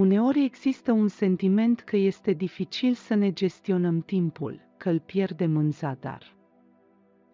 [0.00, 5.70] Uneori există un sentiment că este dificil să ne gestionăm timpul, că îl pierdem în
[5.70, 6.34] zadar.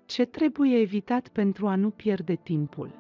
[0.07, 2.91] Ce trebuie evitat pentru a nu pierde timpul?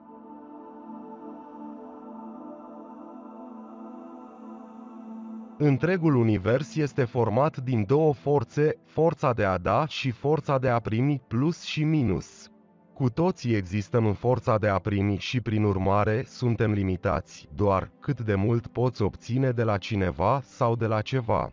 [5.58, 10.78] Întregul univers este format din două forțe, forța de a da și forța de a
[10.78, 12.50] primi plus și minus.
[12.96, 18.20] Cu toții existăm în forța de a primi și prin urmare suntem limitați, doar cât
[18.20, 21.52] de mult poți obține de la cineva sau de la ceva.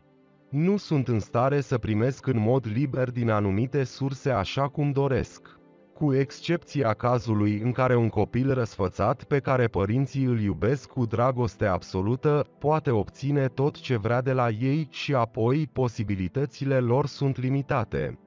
[0.50, 5.60] Nu sunt în stare să primesc în mod liber din anumite surse așa cum doresc
[5.94, 11.66] cu excepția cazului în care un copil răsfățat pe care părinții îl iubesc cu dragoste
[11.66, 18.18] absolută, poate obține tot ce vrea de la ei și apoi posibilitățile lor sunt limitate.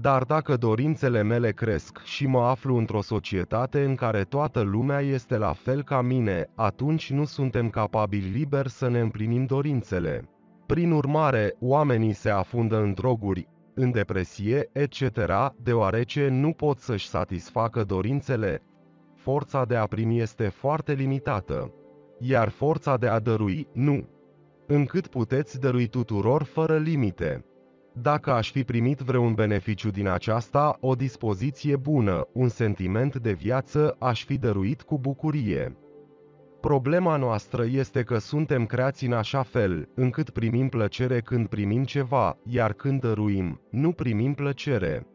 [0.00, 5.36] Dar dacă dorințele mele cresc și mă aflu într-o societate în care toată lumea este
[5.36, 10.28] la fel ca mine, atunci nu suntem capabili liber să ne împlinim dorințele.
[10.66, 15.02] Prin urmare, oamenii se afundă în droguri, în depresie, etc.,
[15.62, 18.62] deoarece nu pot să-și satisfacă dorințele.
[19.14, 21.72] Forța de a primi este foarte limitată,
[22.18, 24.08] iar forța de a dărui, nu.
[24.66, 27.44] Încât puteți dărui tuturor fără limite.
[28.00, 33.96] Dacă aș fi primit vreun beneficiu din aceasta, o dispoziție bună, un sentiment de viață,
[33.98, 35.76] aș fi dăruit cu bucurie.
[36.60, 42.38] Problema noastră este că suntem creați în așa fel, încât primim plăcere când primim ceva,
[42.44, 45.06] iar când dăruim, nu primim plăcere.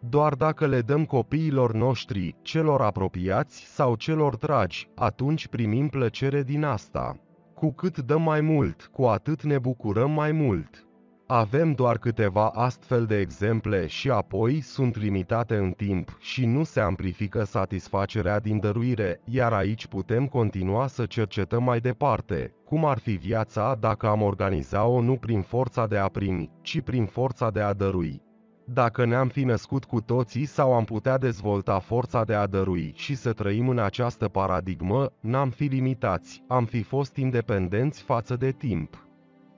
[0.00, 6.64] Doar dacă le dăm copiilor noștri, celor apropiați sau celor dragi, atunci primim plăcere din
[6.64, 7.16] asta.
[7.54, 10.89] Cu cât dăm mai mult, cu atât ne bucurăm mai mult.
[11.32, 16.80] Avem doar câteva astfel de exemple și apoi sunt limitate în timp și nu se
[16.80, 23.12] amplifică satisfacerea din dăruire, iar aici putem continua să cercetăm mai departe, cum ar fi
[23.12, 27.72] viața dacă am organiza-o nu prin forța de a primi, ci prin forța de a
[27.72, 28.22] dărui.
[28.64, 33.14] Dacă ne-am fi născut cu toții sau am putea dezvolta forța de a dărui și
[33.14, 39.09] să trăim în această paradigmă, n-am fi limitați, am fi fost independenți față de timp.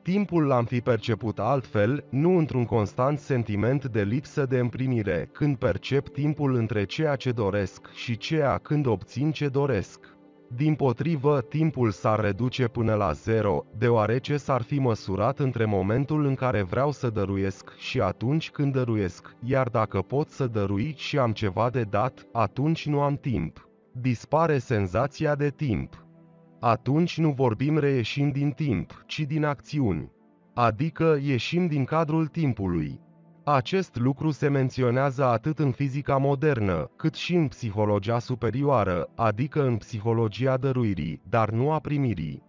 [0.02, 6.08] Timpul l-am fi perceput altfel, nu într-un constant sentiment de lipsă de împlinire, când percep
[6.08, 10.00] timpul între ceea ce doresc și ceea când obțin ce doresc.
[10.56, 16.34] Din potrivă, timpul s-ar reduce până la zero, deoarece s-ar fi măsurat între momentul în
[16.34, 21.32] care vreau să dăruiesc și atunci când dăruiesc, iar dacă pot să dărui și am
[21.32, 23.68] ceva de dat, atunci nu am timp.
[23.92, 26.02] Dispare senzația de timp
[26.64, 30.12] atunci nu vorbim reieșind din timp, ci din acțiuni.
[30.54, 33.00] Adică ieșim din cadrul timpului.
[33.44, 39.76] Acest lucru se menționează atât în fizica modernă, cât și în psihologia superioară, adică în
[39.76, 42.42] psihologia dăruirii, dar nu a primirii.